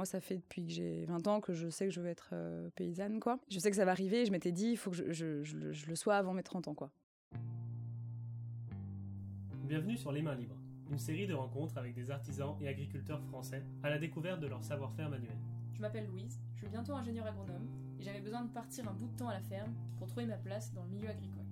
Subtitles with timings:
[0.00, 2.30] moi, ça fait depuis que j'ai 20 ans que je sais que je veux être
[2.32, 3.38] euh, paysanne, quoi.
[3.50, 4.24] Je sais que ça va arriver.
[4.24, 6.42] Je m'étais dit, il faut que je, je- je le- je le sois avant mes
[6.42, 6.90] 30 ans, quoi.
[9.68, 10.56] Bienvenue sur Les Mains Libres,
[10.90, 14.64] une série de rencontres avec des artisans et agriculteurs français à la découverte de leur
[14.64, 15.36] savoir-faire manuel.
[15.74, 17.68] Je m'appelle Louise, je suis bientôt ingénieure agronome
[18.00, 20.38] et j'avais besoin de partir un bout de temps à la ferme pour trouver ma
[20.38, 21.44] place dans le milieu agricole.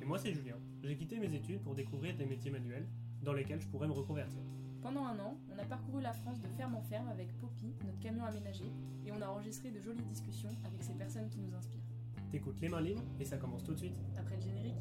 [0.00, 0.54] Et moi c'est Julien,
[0.84, 2.86] j'ai quitté mes études pour découvrir des métiers manuels
[3.24, 4.42] dans lesquels je pourrais me reconvertir.
[4.86, 7.98] Pendant un an, on a parcouru la France de ferme en ferme avec Poppy, notre
[7.98, 8.66] camion aménagé,
[9.04, 11.82] et on a enregistré de jolies discussions avec ces personnes qui nous inspirent.
[12.30, 13.96] T'écoutes Les Mains Libres et ça commence tout de suite.
[14.16, 14.76] Après le générique,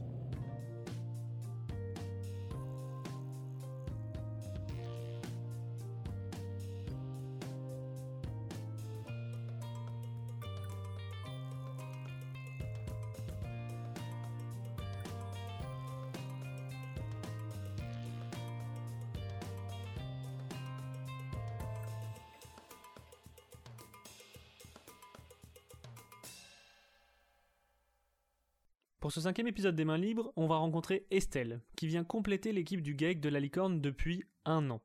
[29.05, 32.81] Pour ce cinquième épisode des Mains Libres, on va rencontrer Estelle, qui vient compléter l'équipe
[32.81, 34.81] du GAEC de la Licorne depuis un an.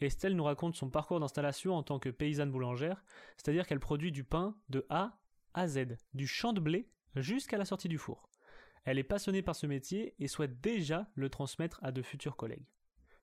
[0.00, 3.04] Estelle nous raconte son parcours d'installation en tant que paysanne boulangère,
[3.36, 5.20] c'est-à-dire qu'elle produit du pain de A
[5.52, 8.30] à Z, du champ de blé jusqu'à la sortie du four.
[8.86, 12.64] Elle est passionnée par ce métier et souhaite déjà le transmettre à de futurs collègues.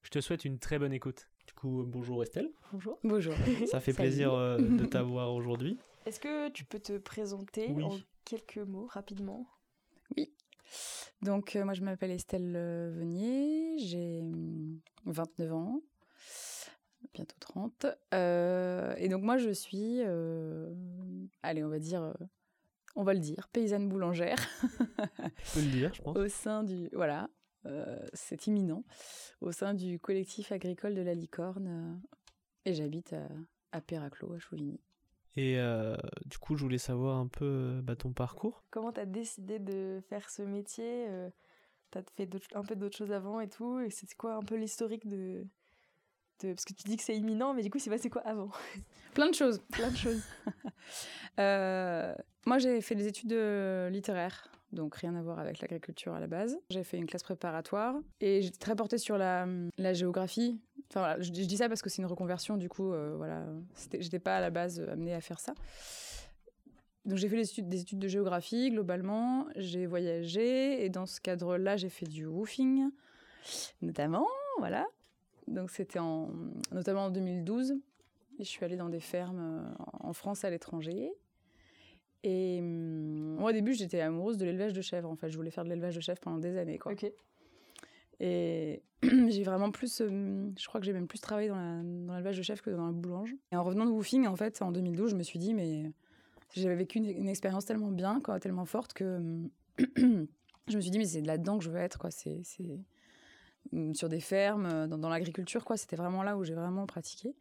[0.04, 1.28] Je te souhaite une très bonne écoute.
[1.48, 2.52] Du coup, bonjour Estelle.
[2.72, 3.00] Bonjour.
[3.04, 3.34] Bonjour.
[3.66, 5.80] Ça fait plaisir euh, de t'avoir aujourd'hui.
[6.06, 7.84] Est-ce que tu peux te présenter Oui.
[7.84, 9.48] en quelques mots rapidement?
[11.22, 15.82] Donc, euh, moi, je m'appelle Estelle euh, Venier, j'ai hum, 29 ans,
[17.14, 17.86] bientôt 30.
[18.14, 20.02] Euh, et donc, moi, je suis,
[21.44, 22.14] allez, on va dire,
[22.96, 26.18] on va le dire, paysanne boulangère Tu peux le dire, je pense.
[26.18, 27.30] au sein du, voilà,
[27.66, 28.84] euh, c'est imminent,
[29.42, 31.68] au sein du collectif agricole de la Licorne.
[31.68, 32.08] euh,
[32.66, 33.28] et j'habite à,
[33.72, 34.80] à Péraclos, à Chauvigny.
[35.38, 38.64] Et euh, du coup, je voulais savoir un peu euh, bah, ton parcours.
[38.72, 41.30] Comment t'as décidé de faire ce métier euh,
[41.92, 43.80] T'as fait d'autres- un peu d'autres choses avant et tout.
[43.82, 45.46] Et c'est quoi un peu l'historique de,
[46.42, 46.54] de...
[46.54, 48.50] Parce que tu dis que c'est imminent, mais du coup, c'est passé quoi avant?
[49.14, 49.60] Plein de choses.
[49.72, 50.22] Plein de choses.
[51.40, 52.16] Euh,
[52.46, 53.34] moi, j'ai fait des études
[53.92, 56.58] littéraires, donc rien à voir avec l'agriculture à la base.
[56.70, 60.60] J'ai fait une classe préparatoire et j'étais très portée sur la, la géographie.
[60.90, 63.46] Enfin, je, dis ça parce que c'est une reconversion, du coup, euh, voilà,
[64.00, 65.54] j'étais pas à la base euh, amenée à faire ça.
[67.06, 71.22] Donc j'ai fait des études, des études de géographie globalement, j'ai voyagé et dans ce
[71.22, 72.90] cadre-là j'ai fait du woofing
[73.84, 74.88] notamment, voilà.
[75.48, 76.32] Donc c'était en,
[76.72, 77.76] notamment en 2012
[78.40, 81.12] et je suis allée dans des fermes euh, en France à l'étranger.
[82.24, 85.10] Et hum, au début, j'étais amoureuse de l'élevage de chèvres.
[85.10, 86.80] En fait, je voulais faire de l'élevage de chèvres pendant des années.
[86.80, 86.94] Quoi.
[88.20, 90.02] Et j'ai vraiment plus.
[90.02, 92.70] euh, je crois que j'ai même plus travaillé dans la- dans l'élevage de chèvres que
[92.70, 93.36] dans la boulange.
[93.52, 95.92] Et en revenant de Woofing, en fait, en 2012, je me suis dit, mais
[96.56, 99.20] j'avais vécu une, expérience tellement bien, quoi, tellement forte que
[99.78, 101.98] je me suis dit, mais c'est là-dedans que je veux être.
[101.98, 102.12] Quoi.
[102.12, 102.42] C'est,
[103.74, 105.78] hum, sur des fermes, euh, dans, l'agriculture, quoi.
[105.78, 107.36] C'était vraiment là où j'ai vraiment pratiqué.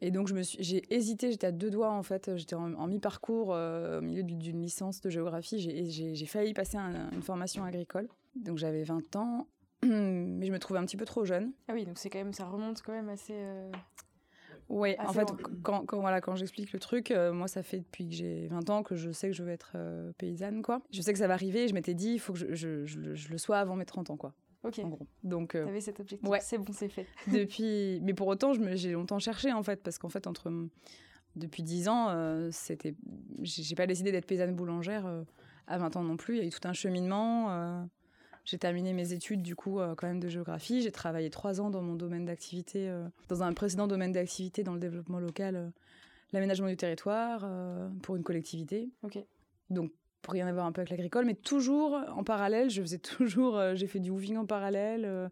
[0.00, 2.36] Et donc, j'ai hésité, j'étais à deux doigts en fait.
[2.36, 5.58] J'étais en, mi-parcours euh, au milieu d'une- licence de géographie.
[5.58, 8.08] J'ai, failli passer un- une formation agricole.
[8.36, 9.46] Donc, j'avais 20 ans,
[9.82, 11.52] mais je me trouvais un petit peu trop jeune.
[11.68, 13.34] Ah oui, donc c'est quand même, ça remonte quand même assez.
[13.34, 13.70] euh,
[14.98, 15.28] Ah, en fait,
[15.62, 18.68] quand, quand, voilà, quand j'explique le truc, euh, moi, ça fait depuis que j'ai 20
[18.70, 20.80] ans que je sais que je veux être euh, paysanne, quoi.
[20.90, 21.68] Je sais que ça va arriver.
[21.68, 23.84] Je m'étais dit, il faut que je, je- je le- je le sois avant mes
[23.84, 24.78] 30 ans, quoi, Ok.
[24.82, 25.06] en gros.
[25.22, 26.28] Donc, euh, T'avais cet objectif.
[26.28, 26.40] ouais.
[26.40, 27.06] C'est bon, c'est fait.
[27.30, 30.50] depuis mais pour autant j'ai longtemps cherché en fait parce qu'en fait entre
[31.36, 32.08] depuis 10 ans
[32.50, 32.94] c'était
[33.42, 35.06] j'ai pas décidé d'être paysanne boulangère
[35.66, 37.86] à 20 ans non plus il y a eu tout un cheminement
[38.44, 41.70] j'ai terminé mes études du coup euh, quand même de géographie j'ai travaillé trois ans
[41.70, 45.68] dans mon domaine d'activité euh, dans un précédent domaine d'activité dans le développement local euh,
[46.32, 47.48] l'aménagement du territoire
[48.02, 49.18] pour une collectivité Ok.
[49.70, 53.60] donc pour rien avoir un peu avec l'agricole, mais toujours en parallèle, je faisais toujours,
[53.74, 55.30] j'ai fait du woofing en parallèle.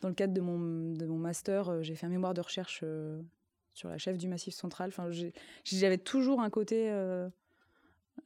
[0.00, 2.82] dans le cadre de mon, de mon master, j'ai fait un mémoire de recherche
[3.74, 4.88] sur la chef du Massif central.
[4.88, 5.10] Enfin,
[5.62, 6.90] j'avais toujours un côté.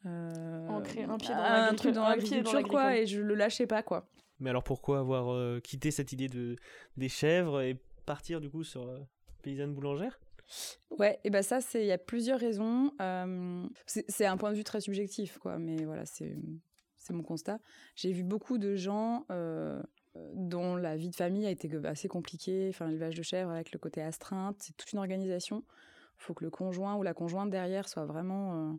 [0.07, 3.35] Euh, Ancré, un pied dans un truc dans un pied dans quoi, et je le
[3.35, 4.09] lâchais pas, quoi.
[4.43, 6.57] Mais alors pourquoi avoir euh, quitté cette idée de,
[6.97, 8.99] des chèvres et partir du coup sur euh,
[9.43, 10.19] paysanne boulangère?
[10.91, 12.93] Ouais, et ben ça, c'est il y a plusieurs raisons.
[13.01, 16.37] Euh, c'est un point de vue très subjectif, quoi, mais voilà, c'est
[16.99, 17.59] c'est mon constat.
[17.95, 19.27] J'ai vu beaucoup de gens
[20.35, 22.69] dont la vie de famille a été assez compliquée.
[22.69, 25.65] Enfin, l'élevage de chèvres avec le côté astreinte, c'est toute une organisation.
[26.19, 28.79] Il faut que le conjoint ou la conjointe derrière soit vraiment.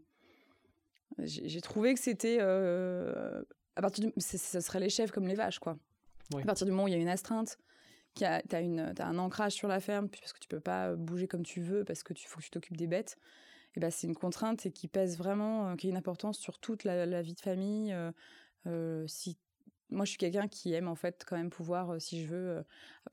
[1.20, 3.44] Euh, J'ai trouvé que c'était euh,
[3.76, 5.78] à partir du, ce serait les chèvres comme les vaches, quoi.
[6.42, 7.58] À partir du moment où il y a une astreinte
[8.14, 10.96] qui a, t'as une, t'as un ancrage sur la ferme parce que tu peux pas
[10.96, 13.18] bouger comme tu veux parce que tu faut que tu t'occupes des bêtes.
[13.76, 16.60] Et ben c'est une contrainte et qui pèse vraiment, euh, qui a une importance sur
[16.60, 17.92] toute la, la vie de famille.
[17.92, 18.12] euh,
[18.68, 19.38] euh, si
[19.90, 22.50] moi je suis quelqu'un qui aime en fait quand même pouvoir, euh, si je veux,
[22.50, 22.64] euh,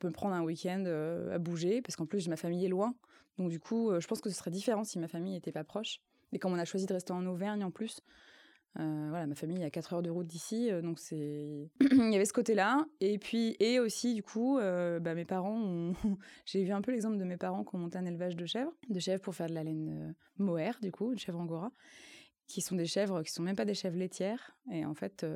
[0.05, 2.95] me prendre un week-end euh, à bouger parce qu'en plus ma famille est loin.
[3.39, 5.65] Donc du coup, euh, je pense que ce serait différent si ma famille n'était pas
[5.65, 6.01] proche.
[6.33, 8.03] Et comme on a choisi de rester en Auvergne en plus,
[8.79, 11.71] euh, voilà, ma famille est à 4 heures de route d'ici, euh, donc c'est.
[11.81, 12.87] Il y avait ce côté-là.
[13.01, 15.95] Et puis, et aussi, du coup, euh, bah, mes parents ont.
[16.47, 18.73] J'ai vu un peu l'exemple de mes parents qui ont monté un élevage de chèvres,
[18.89, 21.73] de chèvres pour faire de la laine mohair, du coup, une chèvre angora,
[22.47, 24.57] qui sont des chèvres qui sont même pas des chèvres laitières.
[24.71, 25.27] Et en fait,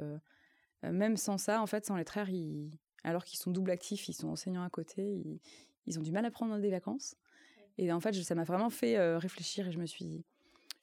[0.83, 2.71] même sans ça, en fait, sans les traire, ils...
[3.03, 5.41] alors qu'ils sont double actifs, ils sont enseignants à côté, ils,
[5.87, 7.17] ils ont du mal à prendre des vacances.
[7.79, 10.25] Et en fait, ça m'a vraiment fait réfléchir et je me suis dit,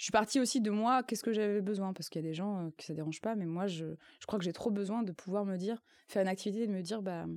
[0.01, 1.93] je suis partie aussi de moi, qu'est-ce que j'avais besoin?
[1.93, 3.85] Parce qu'il y a des gens euh, que ça dérange pas, mais moi, je,
[4.19, 6.71] je crois que j'ai trop besoin de pouvoir me dire, faire une activité et de
[6.71, 7.27] me dire, bah,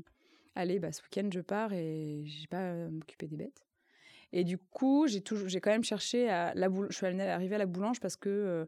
[0.55, 3.67] allez, bah, ce week-end, je pars et j'ai pas à m'occuper des bêtes.
[4.33, 7.55] Et du coup, j'ai toujours, j'ai quand même cherché à la boul- je suis arrivée
[7.55, 8.65] à la boulange parce que euh,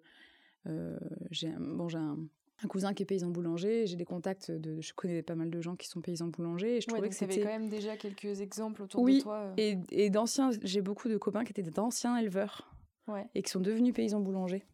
[0.66, 0.99] euh,
[1.31, 2.19] j'ai, un- bon, j'ai un,
[2.64, 5.62] un cousin qui est paysan boulanger, j'ai des contacts de, je connais pas mal de
[5.62, 8.42] gens qui sont paysans boulangers et je Ouais, trouvais que c'était quand même déjà quelques
[8.42, 9.37] exemples autour Oui, de toi.
[9.38, 9.54] euh.
[9.56, 12.75] et, et d'anciens, j'ai beaucoup de copains qui étaient d'anciens éleveurs
[13.08, 13.26] Ouais.
[13.35, 14.64] et qui sont devenus paysans boulangers.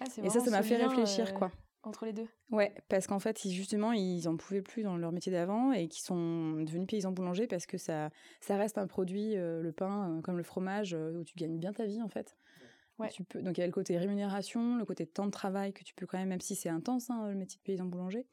[0.00, 1.50] Ah, Et ça, ça m'a fait réfléchir, euh, quoi.
[1.84, 2.26] Entre les deux.
[2.50, 5.88] Ouais, parce qu'en fait, ils, justement, ils en pouvaient plus dans leur métier d'avant et
[5.88, 10.10] qui sont devenus paysans boulangers parce que ça, ça reste un produit, euh, le pain,
[10.18, 12.36] euh, comme le fromage, où tu gagnes bien ta vie, en fait.
[12.98, 13.08] Ouais.
[13.08, 15.82] Tu peux, donc, il y a le côté rémunération, le côté temps de travail que
[15.82, 18.26] tu peux quand même, même si c'est intense, hein, le métier de paysan boulanger,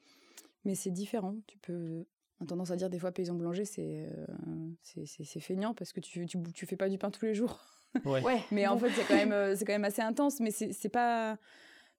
[0.65, 1.35] mais c'est différent.
[1.47, 2.05] Tu peux.
[2.39, 5.99] On a tendance à dire des fois paysan boulanger, c'est euh, c'est feignant parce que
[5.99, 7.59] tu, tu, tu fais pas du pain tous les jours.
[8.05, 8.21] Ouais.
[8.23, 8.43] Ouais.
[8.51, 10.89] Mais en fait, c'est quand même, euh, c'est quand même assez intense, mais c'est c'est
[10.89, 11.37] pas,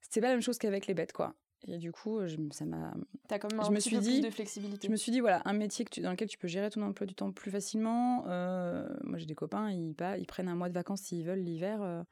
[0.00, 1.34] c'est pas la même chose qu'avec les bêtes, quoi.
[1.66, 2.94] Et du coup, je, ça m'a,
[3.28, 4.86] T'as quand même un je me petit suis peu dit- plus de flexibilité.
[4.86, 6.80] je me suis dit voilà, un métier que tu- dans lequel tu peux gérer ton
[6.82, 8.24] emploi du temps plus facilement.
[8.28, 11.40] euh, moi, j'ai des copains, ils, pas, ils prennent un mois de vacances s'ils veulent
[11.42, 12.02] l'hiver, euh,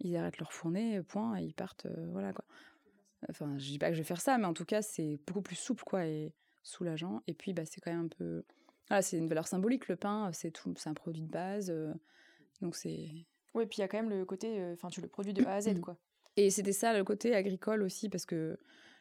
[0.00, 2.44] ils arrêtent leur fournée, point, et ils partent, euh, voilà quoi.
[3.28, 5.42] Enfin, je dis pas que je vais faire ça, mais en tout cas, c'est beaucoup
[5.42, 6.32] plus souple, quoi, et
[6.62, 7.22] soulageant.
[7.26, 8.44] Et puis, bah, c'est quand même un peu,
[8.88, 9.88] voilà, c'est une valeur symbolique.
[9.88, 11.92] Le pain, c'est tout, c'est un produit de base, euh,
[12.60, 13.08] donc c'est
[13.54, 14.60] Ouais, puis il y a quand même le côté.
[14.60, 15.96] euh, Enfin, tu le produis de A à Z, quoi.
[16.36, 18.58] Et c'était ça le côté agricole aussi, parce que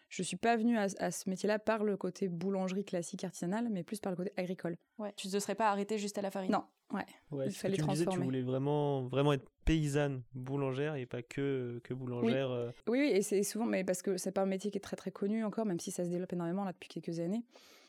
[0.07, 3.84] je suis pas venue à, à ce métier-là par le côté boulangerie classique artisanale, mais
[3.84, 4.78] plus par le côté agricole.
[4.98, 5.12] Ouais.
[5.18, 6.52] Tu te serais pas arrêté juste à la farine.
[6.52, 6.63] Non,
[6.94, 7.04] ouais.
[7.31, 8.24] Ouais, Il que fallait tu disais, tu transformer.
[8.24, 12.50] voulais vraiment, vraiment être paysanne boulangère et pas que, que boulangère.
[12.52, 14.81] euh, Oui, oui, et c'est souvent, mais parce que c'est pas un métier qui est
[14.81, 17.44] très très connu encore, même si ça se développe énormément là depuis quelques années.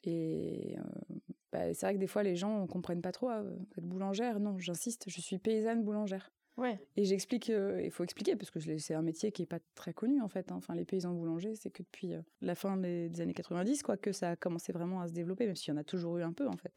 [0.05, 1.15] Et euh,
[1.57, 3.29] bah, c'est vrai que des fois les gens comprennent pas trop.
[3.29, 6.31] Ah, vous êtes boulangère Non, j'insiste, je suis paysanne boulangère.
[6.59, 6.79] Ouais.
[6.97, 9.93] Et j'explique, euh, il faut expliquer parce que c'est un métier qui est pas très
[9.93, 10.51] connu en fait.
[10.53, 10.57] hein.
[10.57, 13.97] Enfin, les paysans boulangers, c'est que depuis euh, la fin des, des années 90, quoi,
[13.97, 16.23] que ça a commencé vraiment à se développer, même s'il y en a toujours eu
[16.23, 16.73] un peu en fait.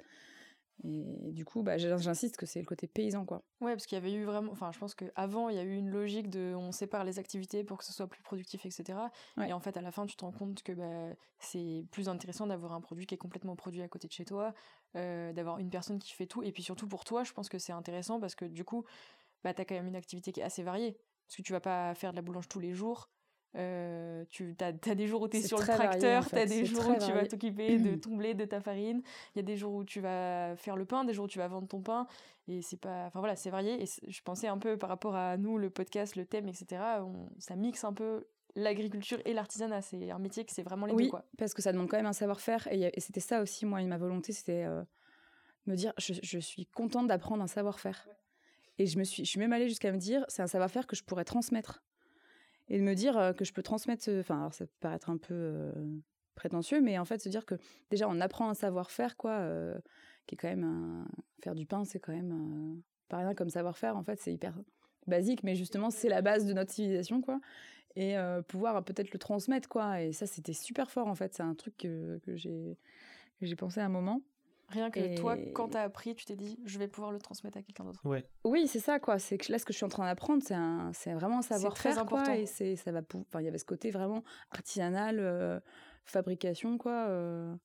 [0.84, 3.44] Et du coup, bah, j'in- j'insiste que c'est le côté paysan, quoi.
[3.60, 4.52] Ouais, parce qu'il y avait eu vraiment.
[4.52, 6.54] Enfin, je pense qu'avant, il y a eu une logique de.
[6.56, 9.12] On sépare les activités pour que ce soit plus productif, etc.
[9.38, 9.50] Ouais.
[9.50, 12.48] Et en fait, à la fin, tu te rends compte que bah, c'est plus intéressant
[12.48, 14.54] d'avoir un produit qui est complètement produit à côté de chez toi,
[14.96, 16.44] euh, d'avoir une personne qui fait tout.
[16.44, 18.86] Et puis surtout pour toi, je pense que c'est intéressant parce que du coup,
[19.44, 20.98] bah, tu as quand même une activité qui est assez variée.
[21.28, 23.10] Parce que tu vas pas faire de la boulange tous les jours.
[23.56, 26.66] Euh, tu as, des jours où tu es sur le tracteur, en tu as des
[26.66, 29.02] jours où tu vas t'occuper de ton blé, de ta farine.
[29.34, 31.40] Il y a des jours où tu vas faire le pain, des jours où tu
[31.40, 32.06] vas vendre ton pain.
[32.48, 33.06] Et c'est pas.
[33.08, 33.82] Enfin voilà, c'est varié.
[33.84, 36.82] Et je pensais un peu par rapport à nous, le podcast, le thème, etc.
[37.02, 39.82] on- ça mixe un peu l'agriculture et l'artisanat.
[39.82, 41.26] C'est un métier que c'est vraiment les oui, deux, quoi.
[41.38, 42.68] parce que ça demande quand même un savoir-faire.
[42.72, 44.84] Et, et c'était ça aussi, moi, ma volonté, c'était euh,
[45.66, 48.08] me dire, je, je suis contente d'apprendre un savoir-faire.
[48.78, 50.96] Et je me suis, je suis même allée jusqu'à me dire, c'est un savoir-faire que
[50.96, 51.84] je pourrais transmettre.
[52.70, 55.18] Et de me dire que je peux transmettre, ce- enfin, alors ça peut paraître un
[55.18, 55.72] peu
[56.36, 57.56] prétentieux, mais en fait, se dire que
[57.90, 59.44] déjà, on apprend un savoir-faire, quoi,
[60.28, 61.08] qui est quand même.
[61.44, 63.98] Faire du pain, c'est quand même pas rien comme savoir-faire.
[63.98, 64.54] En fait, c'est hyper
[65.08, 67.40] basique, mais justement, c'est la base de notre civilisation, quoi.
[67.96, 68.16] Et
[68.48, 70.02] pouvoir peut-être le transmettre, quoi.
[70.02, 71.34] Et ça, c'était super fort, en fait.
[71.34, 72.78] C'est un truc que, que j'ai
[73.58, 74.22] pensé à un moment.
[74.70, 77.58] Rien que Et- toi, quand t'as appris, tu t'es dit, je vais pouvoir le transmettre
[77.58, 78.06] à quelqu'un d'autre.
[78.06, 78.24] Ouais.
[78.44, 79.18] Oui, c'est ça, quoi.
[79.20, 81.42] C'est que là, ce que je suis en train d'apprendre, c'est un, c'est vraiment un
[81.42, 82.02] savoir-faire, très quoi.
[82.20, 82.34] important.
[82.34, 85.60] Et c'est, ça va, pou- enfin, il y avait ce côté vraiment artisanal, euh,
[86.06, 87.08] fabrication, quoi.
[87.10, 87.56] euh.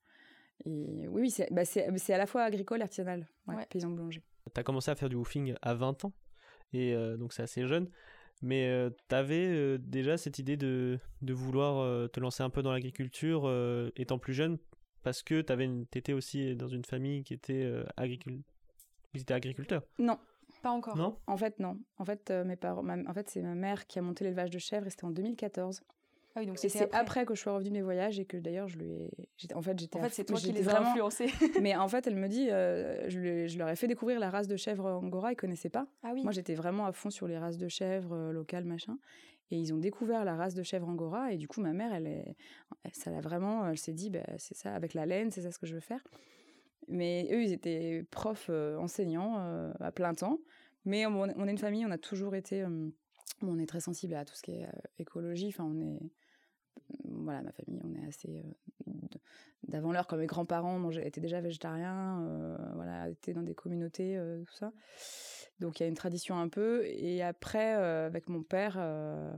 [0.65, 3.27] et oui, oui, c'est, bah, c'est, c'est à la fois agricole et artisanal.
[3.47, 3.67] Ouais, Ouais.
[3.69, 4.23] paysan boulanger.
[4.55, 6.13] Tu as commencé à faire du woofing à 20 ans,
[6.73, 7.89] et euh, donc c'est assez jeune.
[8.43, 8.69] Mais
[9.09, 13.43] tu avais déjà cette idée de, de vouloir euh, te lancer un peu dans l'agriculture
[13.47, 14.59] euh, étant plus jeune,
[15.05, 18.41] parce que tu étais aussi dans une famille qui était, euh, agricul...
[19.13, 20.19] qui était agriculteur, Non,
[20.63, 20.97] Pas encore.
[20.97, 21.17] non?
[21.29, 21.79] En fait, non.
[21.99, 24.51] En fait, euh, mes parents, ma- en fait, c'est ma mère qui a monté l'élevage
[24.51, 25.83] de chèvres et c'était en 2014.
[26.37, 26.99] Ah oui, donc Et c'était c'est après.
[26.99, 27.27] après.
[27.27, 29.11] que je suis revenue de mes voyages et que d'ailleurs je lui ai.
[29.37, 30.01] j'étais- En fait, j'étais.
[30.01, 31.27] En fait, c'est toi qui les as vraiment- influencés.
[31.63, 34.19] Mais en fait, elle me dit, euh, je, lui ai- je leur ai fait découvrir
[34.19, 35.87] la race de chèvre angora, ils connaissaient pas.
[36.03, 36.25] Ah oui.
[36.25, 38.99] Moi, j'étais vraiment à fond sur les races de chèvres euh, locales, machin.
[39.51, 41.33] Et ils ont découvert la race de chèvre angora.
[41.33, 42.35] Et du coup, ma mère, elle
[42.93, 45.59] ça l'a vraiment, elle s'est dit, bah, c'est ça, avec la laine, c'est ça ce
[45.59, 46.03] que je veux faire.
[46.89, 50.39] Mais eux, ils étaient profs, euh, enseignants euh, à plein temps.
[50.85, 52.91] Mais on, est une famille, on a toujours été, euh,
[53.41, 55.49] on est très sensible à tout ce qui est euh, écologie.
[55.49, 55.99] Enfin, on est,
[57.05, 58.45] voilà, ma famille, on est assez
[59.67, 60.07] d'avant l'heure.
[60.07, 64.73] Comme mes grands-parents étaient déjà végétariens, voilà, étaient dans des communautés, tout ça.
[65.61, 66.85] Donc il y a une tradition un peu.
[66.87, 69.33] Et après, euh, avec mon père, euh,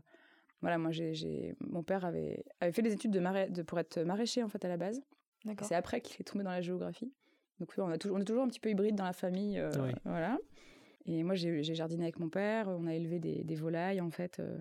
[0.62, 4.42] voilà, moi j'ai, j'ai- mon père avait, avait fait des études de, pour être maraîcher
[4.42, 5.00] en fait à la base.
[5.64, 7.12] C'est après qu'il est tombé dans la géographie.
[7.61, 9.58] Donc on, a toujours, on est toujours un petit peu hybride dans la famille.
[9.58, 9.92] euh, Oui.
[10.04, 10.38] Voilà.
[11.04, 12.68] Et moi j'ai, j'ai jardiné avec mon père.
[12.68, 14.40] On a élevé des, des volailles en fait.
[14.40, 14.58] euh,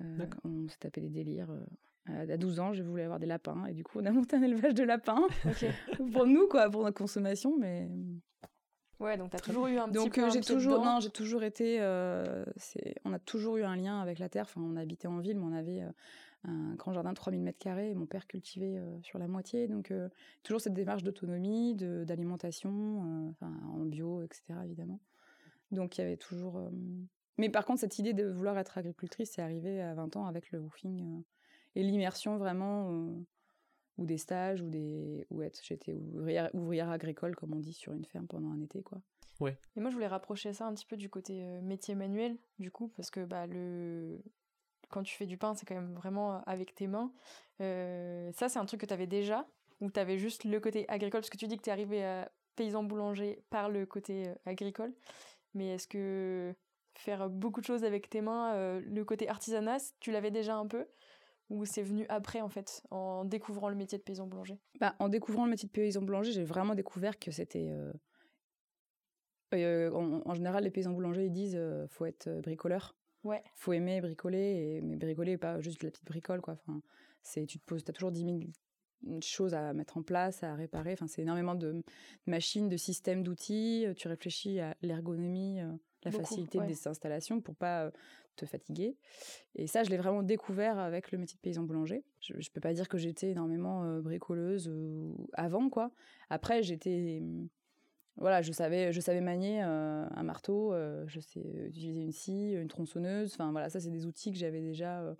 [0.00, 1.50] euh, on s'est tapé des délires.
[1.50, 1.64] euh.
[2.06, 3.64] À à 12 ans, je voulais avoir des lapins.
[3.66, 5.26] Et du coup, on a monté un élevage de lapins.
[6.12, 7.56] Pour nous, quoi, pour notre consommation.
[7.58, 7.88] Mais
[9.00, 10.94] Ouais, donc t'as toujours eu un petit donc peu euh, un j'ai toujours dedans.
[10.94, 14.44] non j'ai toujours été euh, c'est on a toujours eu un lien avec la terre.
[14.44, 15.90] Enfin on habitait en ville mais on avait euh,
[16.44, 19.66] un grand jardin de 3000 mètres carrés mon père cultivait euh, sur la moitié.
[19.68, 20.08] Donc euh,
[20.42, 22.70] toujours cette démarche d'autonomie de d'alimentation
[23.04, 25.00] euh, enfin en bio etc évidemment.
[25.72, 26.70] Donc il y avait toujours euh,
[27.36, 30.50] mais par contre cette idée de vouloir être agricultrice c'est arrivé à 20 ans avec
[30.52, 31.20] le woofing euh,
[31.74, 33.10] et l'immersion vraiment euh,
[33.98, 37.92] ou des stages ou des ou être j'étais ouvrière, ouvrière agricole comme on dit sur
[37.92, 39.00] une ferme pendant un été quoi
[39.76, 42.70] Et moi, je voulais rapprocher ça un petit peu du côté euh, métier manuel, du
[42.70, 44.22] coup, parce que bah, le...
[44.90, 47.12] quand tu fais du pain, c'est quand même vraiment avec tes mains.
[47.60, 49.46] Euh, ça, c'est un truc que tu avais déjà,
[49.80, 52.04] ou tu avais juste le côté agricole, parce que tu dis que tu es arrivé
[52.04, 54.94] à paysan boulanger par le côté euh, agricole.
[55.54, 56.54] Mais est-ce que
[56.96, 60.66] faire beaucoup de choses avec tes mains, euh, le côté artisanat, tu l'avais déjà un
[60.66, 60.86] peu?
[61.50, 64.58] Ou c'est venu après en fait, en découvrant le métier de paysan boulanger?
[64.80, 67.68] Bah, en découvrant le métier de paysan boulanger, j'ai vraiment découvert que c'était.
[67.70, 67.92] euh,
[69.54, 72.96] euh, en, en général, les paysans boulangers, ils disent euh, faut être euh, bricoleur.
[73.22, 73.42] Ouais.
[73.54, 76.54] Faut aimer bricoler, et, mais bricoler, pas juste la petite bricole, quoi.
[76.54, 76.82] Enfin,
[77.22, 78.38] c'est, tu te poses, t'as toujours 10 000
[79.22, 80.92] choses à mettre en place, à réparer.
[80.92, 81.82] Enfin, c'est énormément de
[82.26, 83.84] machines, de systèmes, d'outils.
[83.86, 85.72] Euh, Tu réfléchis à l'ergonomie, euh,
[86.04, 86.66] la Beaucoup, facilité ouais.
[86.66, 87.90] des installations pour pas euh,
[88.36, 88.96] te fatiguer.
[89.54, 92.02] Et ça, je l'ai vraiment découvert avec le métier de paysan boulanger.
[92.20, 95.92] Je, je peux pas dire que j'étais énormément euh, bricoleuse euh, avant, quoi.
[96.30, 97.48] Après, j'étais, hum,
[98.16, 100.74] voilà, je savais, je savais manier euh, un marteau,
[101.06, 103.32] je sais utiliser une scie, une tronçonneuse.
[103.34, 105.16] Enfin, voilà, ça, c'est des outils que j'avais déjà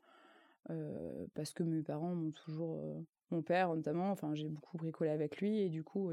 [1.34, 2.80] parce que mes parents m'ont toujours,
[3.30, 4.10] mon père notamment.
[4.10, 6.12] Enfin, j'ai beaucoup bricolé avec lui et du coup,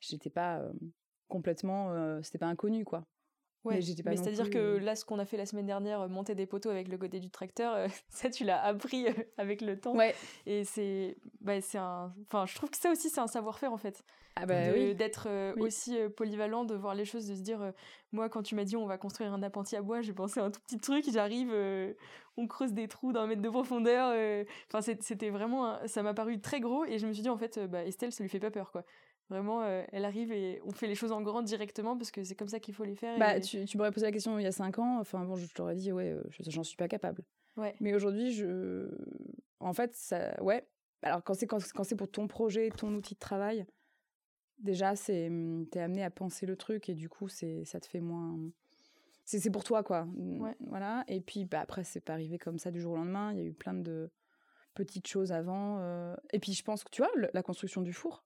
[0.00, 0.72] j'étais pas euh,
[1.28, 3.06] complètement, euh, c'était pas inconnu, quoi.
[3.68, 5.66] Ouais, Mais j'étais pas non c'est-à-dire que euh, là, ce qu'on a fait la semaine
[5.66, 9.06] dernière, euh, monter des poteaux avec le côté du tracteur, euh, ça, tu l'as appris
[9.08, 9.94] euh, avec le temps.
[9.96, 10.14] Ouais.
[10.46, 13.76] Et c'est, bah, c'est un, enfin, je trouve que ça aussi, c'est un savoir-faire en
[13.78, 14.02] fait,
[14.36, 14.94] Ah bah De- oui.
[14.94, 15.62] d'être euh, Oui.
[15.62, 17.72] aussi polyvalent, de voir les choses, de se dire,
[18.12, 20.44] moi, quand tu m'as dit on va construire un appentis à bois, j'ai pensé à
[20.44, 21.52] un tout petit truc, j'arrive,
[22.36, 24.14] on creuse des trous d'un mètre de profondeur.
[24.72, 27.36] Enfin, c'était vraiment, un- ça m'a paru très gros, et je me suis dit en
[27.38, 28.84] fait, bah, Estelle, ça lui fait pas peur quoi.
[29.30, 32.34] Vraiment, euh, elle arrive et on fait les choses en grand directement parce que c'est
[32.34, 33.18] comme ça qu'il faut les faire.
[33.18, 35.36] Bah, et- tu, tu m'aurais posé la question il y a 5 ans, enfin bon,
[35.36, 37.22] je t'aurais dit, ouais, euh, je- j'en suis pas capable.
[37.58, 37.74] Ouais.
[37.80, 38.88] Mais aujourd'hui, je.
[39.60, 40.42] En fait, ça.
[40.42, 40.66] Ouais.
[41.02, 43.66] Alors, quand c'est quand, quand c'est pour ton projet, ton outil de travail,
[44.58, 45.26] déjà, c'est.
[45.28, 48.38] hum, T'es amené à penser le truc et du coup, c'est ça te fait moins.
[49.24, 50.06] C'est c'est pour toi, quoi.
[50.16, 50.56] Ouais.
[50.60, 51.04] Voilà.
[51.08, 53.32] Et puis, bah, après, c'est pas arrivé comme ça du jour au lendemain.
[53.32, 54.10] Il y a eu plein de
[54.74, 55.78] petites choses avant.
[55.80, 58.24] euh, Et puis, je pense que, tu vois, le- la construction du four.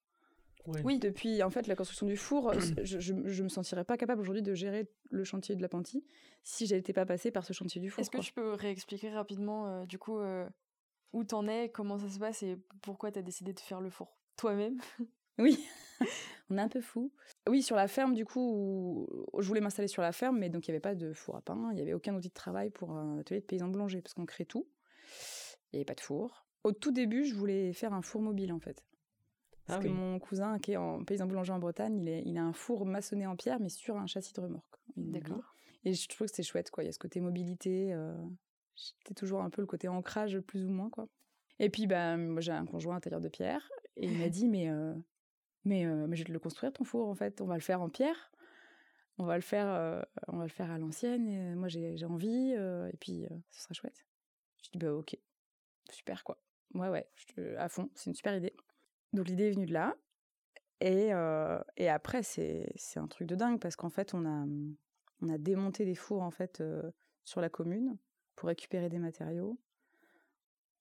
[0.67, 0.81] Ouais.
[0.85, 3.97] Oui, depuis en fait la construction du four, euh, je, je, je me sentirais pas
[3.97, 6.05] capable aujourd'hui de gérer le chantier de l'appentis
[6.45, 8.01] si j'étais pas passée par ce chantier du four.
[8.03, 10.49] Est-ce que tu peux réexpliquer rapidement, euh, du coup, euh,
[11.13, 14.17] où t'en es, comment ça se passe et pourquoi t'as décidé de faire le four
[14.37, 14.79] toi-même?
[15.39, 15.65] Oui,
[16.51, 17.11] on est un peu fou.
[17.49, 20.69] Oui, sur la ferme, du coup, où- je voulais m'installer sur la ferme, mais donc
[20.69, 22.69] il n'y avait pas de four à pain, il n'y avait aucun outil de travail
[22.69, 24.69] pour un atelier de paysan boulanger, parce qu'on crée tout.
[25.73, 26.45] Il n'y avait pas de four.
[26.65, 28.85] Au tout début, je voulais faire un four mobile, en fait.
[29.67, 29.95] Parce Ah que oui.
[29.95, 32.85] mon cousin, qui est en paysan boulanger en Bretagne, il, est, il a un four
[32.87, 34.77] maçonné en pierre, mais sur un châssis de remorque.
[34.97, 35.55] D'accord.
[35.85, 36.83] Et je trouve que c'est chouette, quoi.
[36.85, 37.93] Il y a ce côté mobilité.
[37.93, 38.15] Euh,
[38.75, 41.09] J'étais toujours un peu le côté ancrage, plus ou moins, quoi.
[41.59, 43.69] Et puis, bah, moi, j'ai un conjoint tailleur de pierre.
[43.97, 44.95] Et il m'a dit, mais, euh,
[45.65, 47.41] mais, euh, mais je vais te le construire, ton four, en fait.
[47.41, 48.33] On va le faire en pierre.
[49.19, 51.29] On va le faire, euh, on va le faire à l'ancienne.
[51.29, 52.53] Et moi, j'ai envie.
[52.53, 54.07] et puis, ce sera chouette.
[54.65, 55.17] Je dis, bah, ok.
[55.91, 56.39] Super, quoi.
[56.75, 57.91] Ouais, ouais, je à fond.
[57.95, 58.55] C'est une super idée.
[59.13, 59.95] Donc, l'idée est venue de là.
[60.81, 61.11] Et,
[61.77, 64.45] et après, c'est un truc de dingue parce qu'en fait, on a,
[65.21, 66.61] on a démonté des fours en fait
[67.23, 67.97] sur la commune
[68.35, 69.61] pour récupérer des matériaux.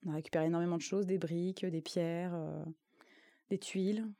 [0.04, 2.36] On a récupéré énormément de choses, des briques, des pierres,
[3.48, 4.12] des tuiles.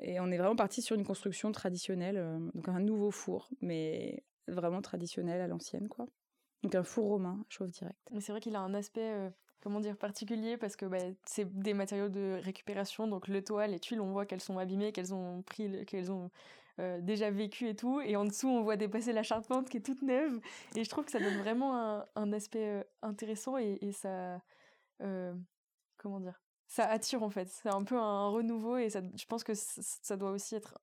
[0.00, 4.82] Et on est vraiment parti sur une construction traditionnelle, donc un nouveau four, mais vraiment
[4.82, 6.08] traditionnel à l'ancienne, quoi.
[6.64, 8.10] Donc un four romain, chauffe direct.
[8.12, 9.30] Mais c'est vrai qu'il a un aspect,
[9.62, 13.06] comment dire, particulier parce que bah, c'est des matériaux de récupération.
[13.06, 16.10] Donc le toit, les tuiles, on voit qu'elles sont abîmées, qu'elles ont pris, le- qu'elles
[16.10, 16.30] ont
[16.78, 18.00] euh, déjà vécu et tout.
[18.00, 20.40] Et en dessous, on voit dépasser la charpente qui est toute neuve.
[20.76, 24.40] Et je trouve que ça donne vraiment un, un aspect euh, intéressant et, et ça,
[25.02, 25.34] euh,
[25.98, 27.48] comment dire, ça attire en fait.
[27.48, 30.78] C'est un peu un renouveau et ça, je pense que ça doit aussi être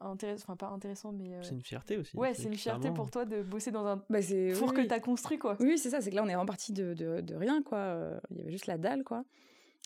[0.00, 2.16] intéressant, enfin pas intéressant, mais euh, C'est une fierté aussi.
[2.16, 4.80] ouais, c'est une fierté pour toi de bosser dans un Bah, c'est four oui, que
[4.82, 4.88] oui.
[4.88, 5.56] tu as construit quoi.
[5.60, 8.20] Oui, c'est ça, c'est que là, on est vraiment parti de, de, de rien, quoi.
[8.30, 9.24] Il y avait juste la dalle, quoi.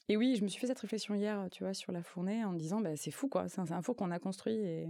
[0.09, 2.53] Et oui, je me suis fait cette réflexion hier, tu vois, sur la fournée, en
[2.53, 3.49] me disant, bah, c'est fou, quoi.
[3.49, 4.88] C'est un, c'est un four qu'on a construit et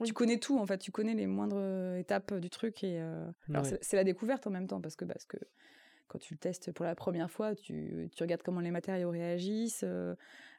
[0.00, 0.08] Oui.
[0.08, 0.78] tu connais tout, en fait.
[0.78, 2.82] Tu connais les moindres étapes du truc.
[2.84, 3.70] Et, euh, alors, Ouais.
[3.70, 5.36] c'est- c'est la découverte en même temps, parce que, parce que
[6.08, 9.84] quand tu le testes pour la première fois, tu, tu regardes comment les matériaux réagissent,
[9.86, 10.14] euh,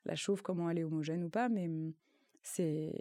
[0.05, 1.93] la chauffe, comment elle est homogène ou pas, mais hum,
[2.41, 2.93] c'est.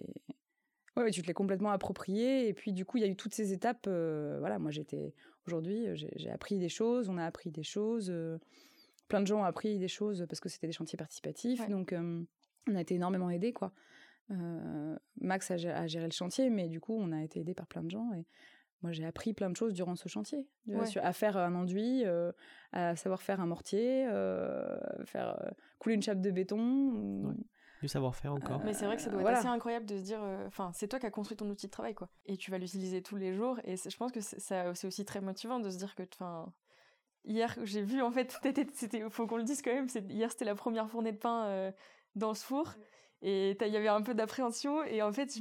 [0.98, 2.48] Ouais, ouais, tu te l'es complètement approprié.
[2.48, 3.86] Et puis, du coup, il y a eu toutes ces étapes.
[3.86, 5.14] euh, voilà, moi, j'étais.
[5.46, 8.10] Aujourd'hui, euh, j'ai appris des choses, on a appris des choses.
[8.10, 8.36] euh,
[9.08, 11.60] plein de gens ont appris des choses parce que c'était des chantiers participatifs.
[11.60, 11.68] Ouais.
[11.68, 12.22] Donc, euh,
[12.68, 13.72] on a été énormément aidés, quoi.
[15.20, 17.66] Max a, gé- a géré le chantier, mais du coup, on a été aidés par
[17.66, 18.12] plein de gens.
[18.12, 18.26] Et
[18.82, 20.46] moi, j'ai appris plein de choses durant ce chantier.
[20.66, 22.04] Vois, à faire un enduit,
[22.72, 24.04] à savoir faire un mortier,
[25.06, 27.34] faire couler une chape de béton.
[27.80, 28.60] Du savoir-faire encore.
[28.64, 29.38] Mais c'est vrai que ça doit être voilà.
[29.38, 31.70] assez incroyable de se dire, euh, enfin, c'est toi qui as construit ton outil de
[31.70, 32.08] travail, quoi.
[32.26, 33.58] Et tu vas l'utiliser tous les jours.
[33.64, 36.52] Et je pense que c'est ça- c'est aussi très motivant de se dire que, enfin,
[37.24, 38.36] hier, j'ai vu, en fait,
[38.74, 41.72] c'était, faut qu'on le dise quand même, hier, c'était la première fournée de pain euh,
[42.16, 42.74] dans ce four.
[43.20, 44.84] Et il y avait un peu d'appréhension.
[44.84, 45.36] Et en fait,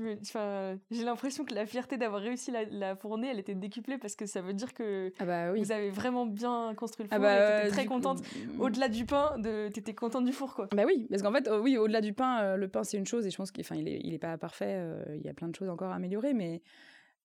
[0.90, 4.26] j'ai l'impression que la fierté d'avoir réussi la, la fournée, elle était décuplée parce que
[4.26, 5.60] ça veut dire que Ah bah oui.
[5.64, 8.22] vous avez vraiment bien construit le four Ah bah, et t'étais euh, très coup, contente.
[8.56, 10.68] mm, Au-delà du pain, de, t'étais contente du four, quoi.
[10.76, 13.06] Bah oui, parce qu'en fait, euh, oui, au-delà du pain, euh, le pain c'est une
[13.06, 14.74] chose et je pense qu'il il est, il est pas parfait.
[14.76, 16.64] euh, il y a plein de choses encore à améliorer, mais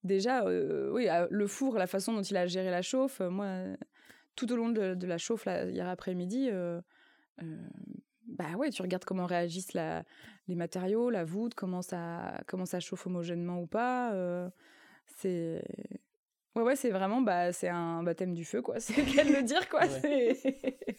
[0.04, 3.46] déjà, euh, oui, le four, la façon dont il a géré la chauffe, moi,
[4.36, 6.50] tout au long de, de la chauffe hier après-midi,
[8.32, 10.04] bah ouais, tu regardes comment réagissent la,
[10.48, 14.12] les matériaux, la voûte, comment ça, comment ça chauffe homogènement ou pas.
[14.14, 14.48] euh,
[15.06, 15.62] c'est
[16.54, 18.78] Ouais, ouais, c'est vraiment bah, c'est un baptême du feu, quoi.
[18.80, 19.86] C'est le cas de le dire, quoi.
[19.86, 20.34] Ouais.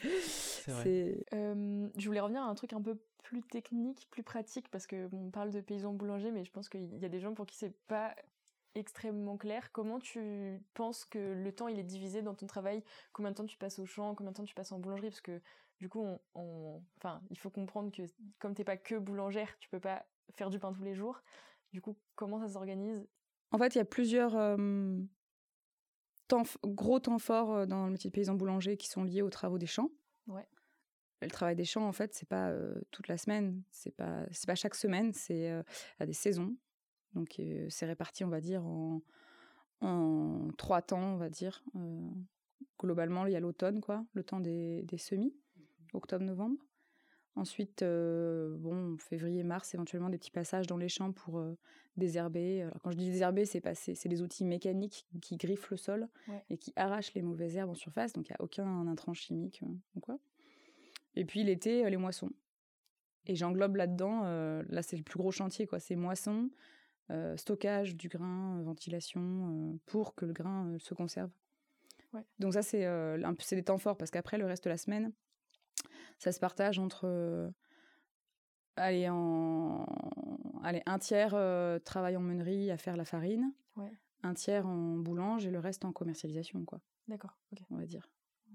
[0.03, 4.87] C'est- Euh, je voulais revenir à un truc un peu plus technique, plus pratique, parce
[4.87, 7.33] que bon, on parle de paysans boulangers, mais je pense qu'il y a des gens
[7.33, 8.15] pour qui c'est pas
[8.75, 9.71] extrêmement clair.
[9.71, 12.83] Comment tu penses que le temps il est divisé dans ton travail?
[13.11, 14.15] Combien de temps tu passes au champ?
[14.15, 15.09] Combien de temps tu passes en boulangerie?
[15.09, 15.39] Parce que
[15.83, 18.03] du coup, on, on- enfin, il faut comprendre que
[18.39, 21.21] comme t'es pas que boulangère, tu peux pas faire du pain tous les jours.
[21.73, 23.05] Du coup, comment ça s'organise?
[23.51, 24.97] En fait, il y a plusieurs euh,
[26.29, 29.57] temps, gros temps forts dans le métier de paysan boulanger qui sont liés aux travaux
[29.57, 29.91] des champs.
[30.27, 30.47] Ouais.
[31.21, 34.47] Le travail des champs, en fait, c'est pas euh, toute la semaine, c'est pas c'est
[34.47, 35.63] pas chaque semaine, c'est euh,
[35.99, 36.55] à des saisons.
[37.11, 39.01] Donc c'est réparti, on va dire, en,
[39.81, 41.61] en trois temps, on va dire.
[42.79, 45.35] Globalement, il y a l'automne, quoi, le temps des, des semis,
[45.93, 46.57] octobre-novembre.
[47.35, 51.57] Ensuite, euh, bon, février-mars, éventuellement des petits passages dans les champs pour euh,
[51.97, 52.61] désherber.
[52.61, 53.63] Alors, quand je dis désherber, c'est
[53.95, 56.43] c'est des outils mécaniques qui griffent le sol Ouais.
[56.51, 58.13] et qui arrachent les mauvaises herbes en surface.
[58.13, 60.19] Donc, il n'y a aucun intrant chimique euh, ou quoi.
[61.15, 62.29] Et puis, l'été, les moissons.
[63.25, 64.23] Et j'englobe là-dedans,
[64.69, 65.79] là, c'est le plus gros chantier, quoi.
[65.79, 66.49] C'est moisson,
[67.09, 71.31] euh, stockage du grain, ventilation, pour que le grain se conserve.
[72.13, 72.25] Ouais.
[72.39, 74.77] Donc, ça, c'est un peu- c'est des temps forts parce qu'après, le reste de la
[74.77, 75.13] semaine,
[76.19, 77.49] ça se partage entre euh,
[78.75, 79.85] allez, en,
[80.63, 83.91] allez, un tiers euh, travail en meunerie à faire la farine, Ouais.
[84.23, 87.35] un tiers en boulange et le reste en commercialisation, quoi, D'accord.
[87.51, 87.59] Ok.
[87.71, 88.09] on va dire,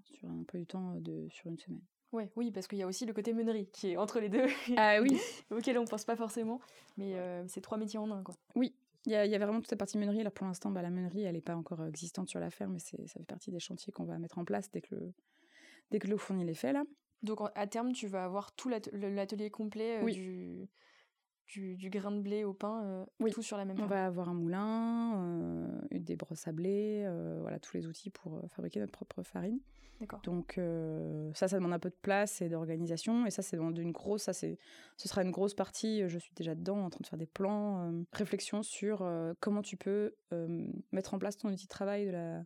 [0.05, 1.83] sur un peu du temps euh, de, sur une semaine.
[2.13, 4.47] Ouais, oui, parce qu'il y a aussi le côté meunerie qui est entre les deux,
[4.77, 5.11] Ah oui,
[5.51, 6.61] auquel on pense pas forcément,
[6.97, 8.35] mais euh, c'est trois métiers en un, quoi.
[8.57, 8.73] il
[9.07, 10.23] y, a- y avait vraiment toute cette partie meunerie.
[10.23, 12.79] Là, pour l'instant, bah, la meunerie, elle n'est pas encore existante sur la ferme, mais
[12.79, 15.13] ça fait partie des chantiers qu'on va mettre en place dès que le,
[15.91, 16.83] dès que le fournil est fait, là.
[17.23, 20.13] Donc à terme, tu vas avoir tout l'atelier complet euh, Oui.
[20.13, 20.69] du,
[21.47, 23.33] du, du grain de blé au pain, euh, Oui.
[23.33, 27.09] tout sur la même On va avoir un moulin, euh, des brosses à blé,
[27.41, 29.59] voilà, tous les outils pour fabriquer notre propre farine.
[30.01, 30.21] D'accord.
[30.23, 30.61] Donc
[31.35, 33.27] ça, ça demande un peu de place et d'organisation.
[33.27, 34.57] Et ça, c'est une grosse, ça c'est,
[34.97, 36.09] ce sera une grosse partie.
[36.09, 39.05] Je suis déjà dedans, en train de faire des plans, réflexion sur
[39.41, 40.15] comment tu peux
[40.93, 42.45] mettre en place ton outil de travail de la,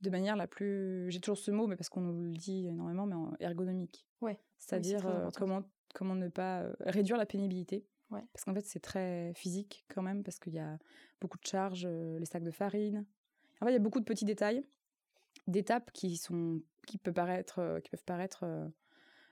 [0.00, 3.06] de manière la plus, j'ai toujours ce mot, mais parce qu'on nous le dit énormément,
[3.06, 4.06] mais en ergonomique.
[4.20, 4.38] Ouais.
[4.58, 5.62] C'est-à-dire euh, comment
[5.94, 7.84] comment ne pas euh, réduire la pénibilité.
[8.10, 8.24] Ouais.
[8.32, 10.78] Parce qu'en fait, c'est très physique quand même, parce qu'il y a
[11.20, 13.04] beaucoup de charges, euh, les sacs de farine.
[13.60, 14.64] En fait, il y a beaucoup de petits détails,
[15.46, 18.46] d'étapes qui sont qui, peut paraître, qui peuvent paraître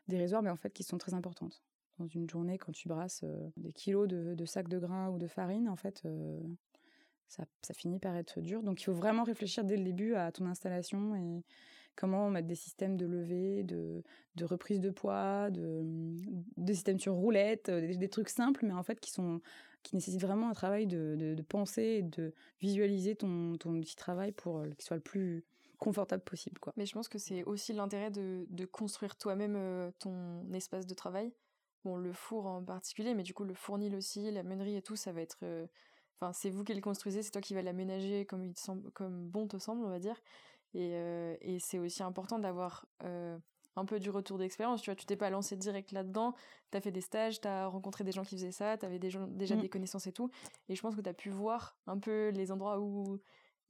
[0.06, 1.62] dérisoires, mais en fait qui sont très importantes.
[1.98, 3.24] Dans une journée, quand tu brasses
[3.56, 6.06] des kilos de, de, sacs de grains ou de farine, en fait,
[7.28, 8.62] ça, finit par être dur.
[8.62, 11.44] Donc il faut vraiment réfléchir dès le début à ton installation et
[11.94, 14.02] comment mettre des systèmes de levée, de,
[14.42, 15.82] reprise de poids, de,
[16.56, 19.40] des systèmes sur roulette, des, des, trucs simples, mais en fait qui sont
[19.82, 24.62] qui nécessitent vraiment un travail de, de, penser et de visualiser ton, petit travail pour
[24.76, 25.44] qu'il soit le plus
[25.78, 26.58] confortable possible.
[26.58, 26.72] Quoi.
[26.76, 31.32] Mais je pense que c'est aussi l'intérêt de, construire toi-même euh, ton espace de travail.
[31.84, 34.96] Bon, le four en particulier, mais du coup, le fournil aussi, la meunerie et tout,
[34.96, 35.38] ça va être.
[35.42, 35.66] Euh,
[36.20, 39.28] enfin, c'est vous qui le construisez, c'est toi qui vas l'aménager comme, il semble, comme
[39.28, 40.16] bon te semble, on va dire.
[40.74, 42.86] Et, euh, et c'est aussi important d'avoir
[43.78, 44.82] un peu du retour d'expérience.
[44.82, 46.34] Tu vois, tu t'es pas lancé direct là-dedans,
[46.70, 48.98] tu as fait des stages, tu as rencontré des gens qui faisaient ça, tu avais
[48.98, 49.60] déjà mmh.
[49.60, 50.30] des connaissances et tout.
[50.68, 53.20] Et je pense que tu as pu voir un peu les endroits où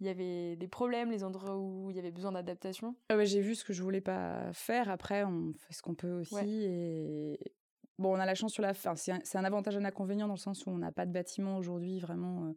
[0.01, 3.27] il y avait des problèmes, les endroits où il y avait besoin d'adaptation ah ouais,
[3.27, 4.89] J'ai vu ce que je voulais pas faire.
[4.89, 6.65] Après, on fait ce qu'on peut aussi.
[6.65, 7.39] Et
[8.07, 8.95] on a la chance sur la fin.
[8.97, 11.57] C'est un, avantage et un inconvénient dans le sens où on n'a pas de bâtiment
[11.57, 12.53] aujourd'hui vraiment euh,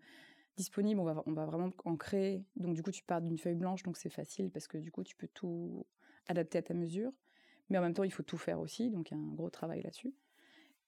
[0.58, 1.00] disponible.
[1.00, 2.46] On va, on va vraiment en créer.
[2.56, 5.04] Donc, du coup, tu pars d'une feuille blanche, donc c'est facile parce que du coup,
[5.04, 5.86] tu peux tout
[6.28, 7.12] adapter à ta mesure.
[7.70, 8.90] Mais en même temps, il faut tout faire aussi.
[8.90, 10.14] Donc, il y a un gros travail là-dessus.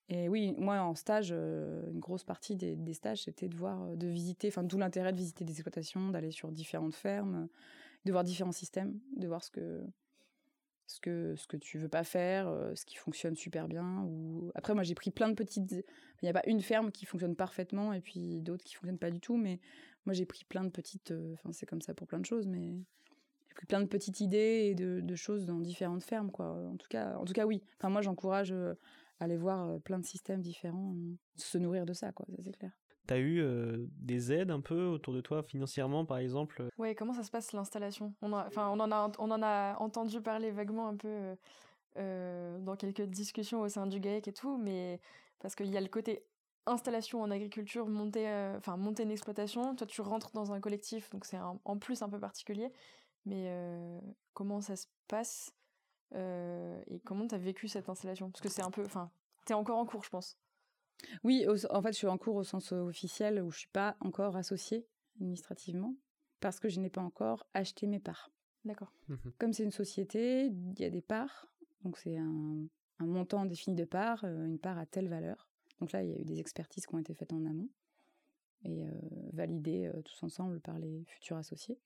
[0.10, 3.82] Et oui, moi en stage, euh, une grosse partie des, des stages, c'était de voir,
[3.84, 7.48] euh, de visiter, enfin d'où l'intérêt de visiter des exploitations, d'aller sur différentes fermes,
[8.06, 9.82] de voir différents systèmes, de voir ce que
[10.94, 14.04] ce que ce que tu veux pas faire, ce qui fonctionne super bien.
[14.04, 15.84] Ou après moi j'ai pris plein de petites, il
[16.24, 19.20] n'y a pas une ferme qui fonctionne parfaitement et puis d'autres qui fonctionnent pas du
[19.20, 19.60] tout, mais
[20.06, 22.76] moi j'ai pris plein de petites, enfin c'est comme ça pour plein de choses, mais
[23.48, 26.52] j'ai pris plein de petites idées et de, de, choses dans différentes fermes quoi.
[26.52, 27.64] En tout cas, en tout cas oui.
[27.80, 28.54] Enfin moi j'encourage
[29.20, 30.96] aller voir plein de systèmes différents,
[31.36, 32.72] se nourrir de ça, quoi, ça c'est clair.
[33.06, 33.44] T'as eu
[33.98, 37.52] des aides un peu autour de toi financièrement, par exemple Ouais, comment ça se passe
[37.52, 38.14] l'installation?
[38.22, 41.36] On, on, en a, on en a entendu parler vaguement un peu
[41.96, 45.00] dans quelques discussions au sein du GAEC et tout, mais
[45.40, 46.24] parce qu'il y a le côté
[46.66, 49.76] installation en agriculture, monter, monter une exploitation.
[49.76, 52.72] Toi, tu rentres dans un collectif, donc c'est en plus un peu particulier.
[53.26, 53.52] Mais
[54.34, 55.54] comment ça se passe
[56.16, 58.30] euh, et comment tu as vécu cette installation?
[58.30, 58.84] Parce que c'est un peu.
[58.86, 59.12] Enfin,
[59.46, 60.38] tu es encore en cours, je pense.
[61.24, 64.36] Oui, en fait, je suis en cours au sens officiel où je suis pas encore
[64.36, 64.88] associée
[65.20, 65.96] administrativement
[66.40, 68.32] parce que je n'ai pas encore acheté mes parts.
[68.66, 68.94] D'accord.
[69.10, 71.48] Mmh Comme c'est une société, il y a des parts,
[71.84, 72.66] donc c'est un,
[73.00, 75.50] un, montant défini de parts, euh, une part à telle valeur.
[75.80, 77.70] Donc là, il y a eu des expertises qui ont été faites en amont
[78.64, 78.92] et euh,
[79.34, 81.80] validées euh, tous ensemble par les futurs associés.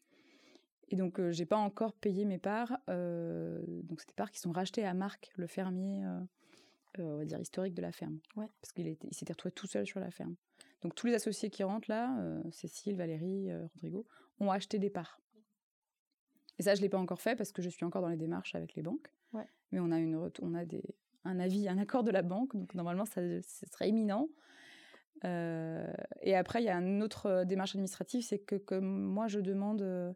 [0.90, 2.70] Et donc, j'ai pas encore payé mes parts.
[2.88, 6.06] donc, c'est des parts qui sont rachetées à Marc, le fermier,
[6.98, 8.20] on va dire historique de la ferme.
[8.36, 8.50] Ouais.
[8.62, 10.36] Parce qu'il il s'était retrouvé tout seul sur la ferme.
[10.82, 12.16] Donc, tous les associés qui rentrent là,
[12.52, 14.06] Cécile, Valérie, Rodrigo,
[14.40, 15.20] ont acheté des parts.
[16.60, 18.56] Et ça, je l'ai pas encore fait parce que je suis encore dans les démarches
[18.56, 19.12] avec les banques.
[19.34, 19.48] Ouais.
[19.72, 20.84] Mais on a une, on a des,
[21.24, 24.30] un avis, un accord de la banque, donc normalement, ça, ce serait imminent.
[25.24, 30.16] et après, il y a une autre démarche administrative, c'est que comme moi, je demande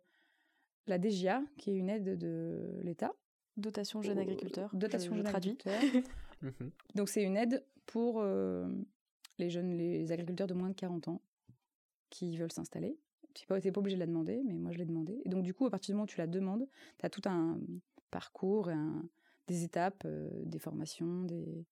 [0.88, 3.14] la DGA, qui est une aide de l'État.
[3.58, 4.70] Dotation jeune agriculteur.
[4.74, 5.74] Dotation jeune agriculteur.
[6.42, 6.72] Mhm.
[6.96, 8.68] Donc c'est une aide pour euh,
[9.38, 11.22] les jeunes, les agriculteurs de moins de 40 ans
[12.10, 12.98] qui veulent s'installer.
[13.34, 15.22] Tu n'es pas, obligé de la demander, mais moi je l'ai demandé.
[15.24, 16.68] Et donc du coup, à partir du moment où tu la demandes,
[17.00, 17.60] tu as tout un
[18.10, 18.76] parcours, et
[19.48, 21.66] des étapes, euh, des formations, des,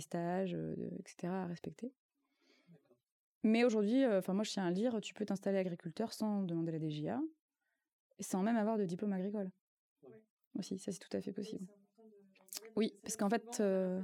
[0.00, 1.42] stages, euh, etc.
[1.42, 1.92] à respecter.
[3.42, 6.78] Mais aujourd'hui, enfin moi je tiens à lire, tu peux t'installer agriculteur sans demander la
[6.78, 7.20] DGA
[8.22, 9.50] sans même avoir de diplôme agricole.
[10.58, 11.66] Aussi, ça c'est tout à fait possible.
[11.68, 11.81] Oui,
[13.02, 14.00] parce qu'en fait, euh,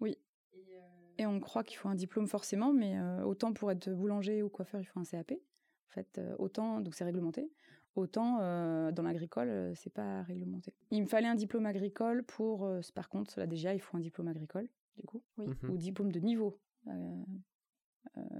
[0.00, 0.18] oui.
[0.54, 0.80] Euh,
[1.18, 4.48] et on croit qu'il faut un diplôme forcément, mais euh, autant pour être boulanger ou
[4.48, 5.32] coiffeur, il faut un CAP.
[5.32, 7.50] En fait, autant, donc c'est réglementé.
[7.94, 10.72] Autant dans l'agricole, c'est pas réglementé.
[10.90, 14.28] Il me fallait un diplôme agricole pour, par contre, là déjà, il faut un diplôme
[14.28, 15.48] agricole, du coup, oui.
[15.48, 15.70] Mhm.
[15.70, 16.58] ou diplôme de niveau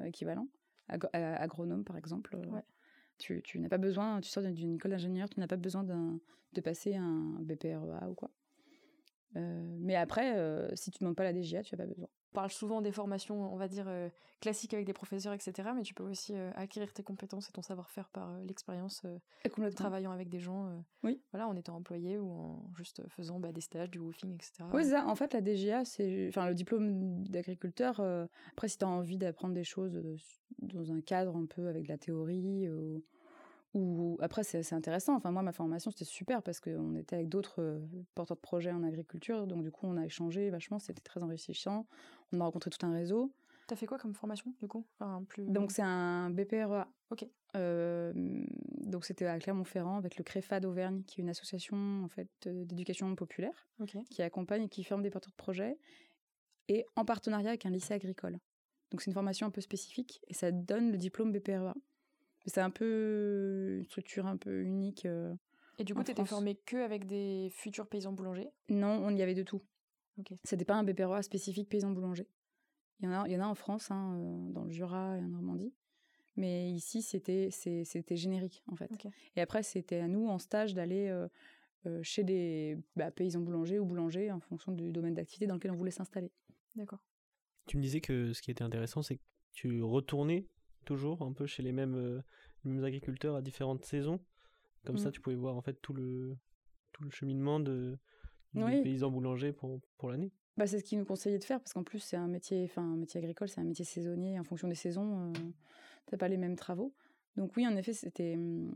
[0.07, 0.48] équivalent,
[0.88, 2.35] agronome par exemple.
[2.37, 2.64] Ouais.
[3.18, 6.61] Tu, tu n'as pas besoin, tu sors d'une école d'ingénieur, tu n'as pas besoin de
[6.62, 8.31] passer un BPREA ou quoi.
[9.37, 12.09] Euh, mais après, euh, si tu ne demandes pas la DGA, tu n'as pas besoin.
[12.33, 14.09] On parle souvent des formations, on va dire, euh,
[14.40, 15.71] classiques avec des professeurs, etc.
[15.75, 20.31] Mais tu peux aussi acquérir tes compétences et ton savoir-faire par l'expérience en travaillant avec
[20.31, 20.83] des gens.
[21.03, 21.21] oui.
[21.31, 24.64] Voilà, en étant employé ou en juste faisant bah, des stages, du woofing, etc.
[24.73, 25.07] Oui, ça.
[25.07, 26.29] En fait, la DGA, c'est.
[26.29, 28.01] Enfin, le diplôme d'agriculteur,
[28.53, 30.01] après, si tu as envie d'apprendre des choses
[30.59, 33.05] dans un cadre un peu avec de la théorie, ou
[34.20, 35.16] après c'est intéressant.
[35.16, 37.80] Enfin moi ma formation c'était super parce qu'on était avec d'autres
[38.14, 41.87] porteurs de projets en agriculture, donc du coup on a échangé vachement, c'était très enrichissant.
[42.32, 43.32] On a rencontré tout un réseau.
[43.66, 44.85] T'as fait quoi comme formation, du coup?
[44.98, 45.46] Enfin, plus...
[45.46, 46.88] Donc, c'est un BPREA.
[47.11, 47.26] Ok.
[47.56, 52.28] Euh, donc, c'était à Clermont-Ferrand avec le CREFA d'Auvergne, qui est une association en fait,
[52.46, 53.68] euh, d'éducation populaire
[54.11, 55.78] qui accompagne et qui forme des porteurs de projets
[56.68, 58.38] et en partenariat avec un lycée agricole.
[58.90, 61.74] Donc, c'est une formation un peu spécifique et ça donne le diplôme BPREA.
[62.46, 65.07] C'est un peu une structure un peu unique.
[65.07, 65.35] euh.
[65.78, 68.50] Et du coup, t'étais formé que avec des futurs paysans boulangers?
[68.68, 69.62] Non, on y avait de tout.
[70.18, 70.35] Ok.
[70.44, 72.26] C'était pas un BPREA spécifique paysan boulanger.
[73.00, 74.16] Il y en a, il y en a en France, hein,
[74.50, 75.72] dans le Jura et en Normandie.
[76.37, 78.90] Mais ici, c'était c'était générique, en fait.
[79.37, 81.28] Et après, c'était à nous, en stage, d'aller euh,
[81.87, 85.72] euh, chez des bah, paysans boulangers ou boulangers, en fonction du domaine d'activité dans lequel
[85.72, 86.31] on voulait s'installer.
[86.76, 87.00] D'accord.
[87.66, 90.46] Tu me disais que ce qui était intéressant, c'est que tu retournais
[90.85, 92.21] toujours un peu chez les mêmes, euh,
[92.64, 94.21] les mêmes agriculteurs à différentes saisons.
[94.85, 95.12] Comme ça, Mm.
[95.12, 96.37] tu pouvais voir en fait tout le,
[96.92, 97.97] tout le cheminement de,
[98.55, 98.83] du Oui.
[98.83, 100.33] paysan boulanger pour, pour l'année.
[100.57, 102.83] Bah, c'est ce qu'ils nous conseillaient de faire, parce qu'en plus, c'est un métier, enfin,
[102.83, 104.38] un métier agricole, c'est un métier saisonnier.
[104.38, 105.33] En fonction des saisons, euh,
[106.07, 106.92] t'as pas les mêmes travaux.
[107.37, 108.71] Donc oui, en effet, c'était, hum,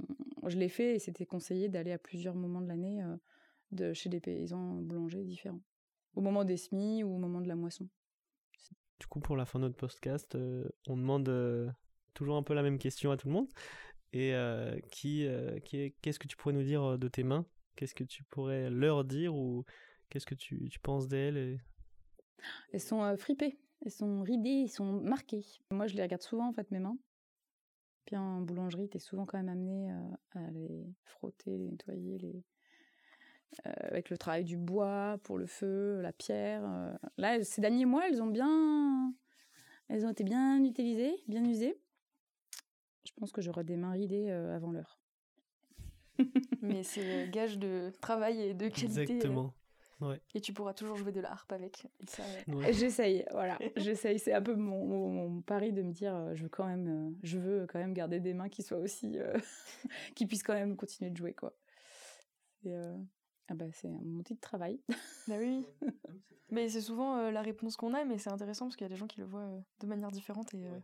[0.46, 3.16] je l'ai fait et c'était conseillé d'aller à plusieurs moments de l'année euh,
[3.72, 5.60] de chez des paysans boulangers différents.
[6.14, 7.86] Au moment des semis ou au moment de la moisson.
[8.98, 11.28] Du coup, pour la fin de notre podcast, euh, on demande
[12.16, 13.48] toujours un peu la même question à tout le monde.
[14.12, 15.58] Et euh, qui, euh,
[16.00, 17.46] qu'est-ce que tu pourrais nous dire euh, de tes mains?
[17.76, 19.64] Qu'est-ce que tu pourrais leur dire ou
[20.08, 21.60] qu'est-ce que tu, penses d'elles
[22.72, 25.44] Elles sont fripées, elles sont ridées, elles sont marquées.
[25.70, 26.96] Moi, je les regarde souvent, en fait, mes mains.
[28.06, 29.90] Puis en boulangerie, t'es souvent quand même amené
[30.30, 32.44] à les frotter, les nettoyer, les...
[33.64, 36.62] avec le travail du bois pour le feu, la pierre.
[37.18, 39.12] Là, ces derniers mois, elles ont bien...
[39.88, 41.78] Elles ont été bien utilisées, bien usées.
[43.16, 44.98] Je pense que j'aurai des mains ridées euh, avant l'heure.
[46.62, 49.00] Mais c'est euh, gage de travail et de qualité.
[49.00, 49.54] euh, Exactement.
[50.34, 51.86] et tu pourras toujours jouer de la harpe avec.
[52.00, 52.72] Et ça, euh, Ouais.
[52.72, 54.18] J'essaye, voilà, j'essaye.
[54.18, 56.88] C'est un peu mon, mon- mon pari de me dire, euh, je veux quand même,
[56.88, 59.34] euh, je veux quand même garder des mains qui soient aussi, euh,
[60.14, 61.54] qui puissent quand même continuer de jouer, quoi.
[62.64, 62.96] Et, euh,
[63.48, 64.80] ah bah, c'est mon outil de travail.
[65.28, 65.64] Bah oui.
[65.82, 65.88] oui.
[66.50, 68.90] mais c'est souvent euh, la réponse qu'on a, mais c'est intéressant parce qu'il y a
[68.90, 70.54] des gens qui le voient euh, de manière différente.
[70.54, 70.78] Et, euh,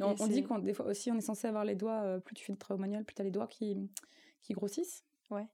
[0.00, 2.02] On dit qu'on des fois aussi, on est censé avoir les doigts.
[2.02, 3.76] euh, plus tu fais de travail manuel, plus t'as les doigts qui
[4.42, 5.04] qui grossissent.
[5.30, 5.46] Ouais.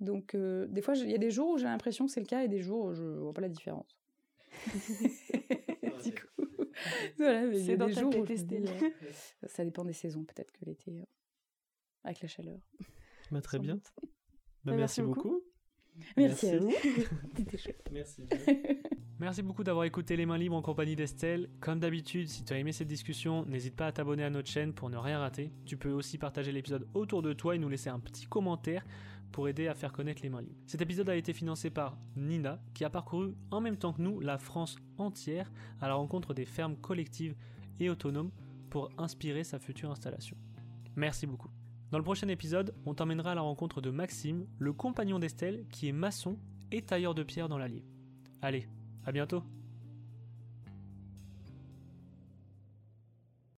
[0.00, 2.26] Donc euh, des fois, il y a des jours où j'ai l'impression que c'est le
[2.26, 3.96] cas et des jours où je vois pas la différence.
[6.04, 6.44] du coup,
[7.16, 8.90] voilà, mais C'est dans des ta jours où dis, euh,
[9.46, 11.04] ça dépend des saisons, peut-être que l'été, euh,
[12.04, 12.58] avec la chaleur.
[13.30, 13.76] Bah, très bien.
[13.76, 13.82] Bah,
[14.64, 15.28] Bah, merci, merci beaucoup.
[15.30, 15.42] beaucoup.
[16.16, 16.88] Merci, à Merci.
[17.38, 17.58] vous.
[17.58, 17.90] Chouette.
[17.92, 18.22] Merci.
[19.20, 21.48] Merci beaucoup d'avoir écouté Les Mains Libres en compagnie d'Estelle.
[21.60, 24.72] Comme d'habitude, si tu as aimé cette discussion, n'hésite pas à t'abonner à notre chaîne
[24.72, 25.52] pour ne rien rater.
[25.64, 28.84] Tu peux aussi partager l'épisode autour de toi et nous laisser un petit commentaire
[29.30, 30.58] pour aider à faire connaître Les Mains Libres.
[30.66, 34.18] Cet épisode a été financé par Nina, qui a parcouru en même temps que nous
[34.20, 37.36] la France entière à la rencontre des fermes collectives
[37.78, 38.32] et autonomes
[38.70, 40.36] pour inspirer sa future installation.
[40.96, 41.48] Merci beaucoup.
[41.92, 45.88] Dans le prochain épisode, on t'emmènera à la rencontre de Maxime, le compagnon d'Estelle, qui
[45.88, 46.38] est maçon
[46.70, 47.84] et tailleur de pierre dans l'Allier.
[48.40, 48.66] Allez,
[49.04, 49.42] à bientôt